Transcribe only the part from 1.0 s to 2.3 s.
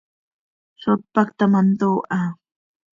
tpacta ma ntooha?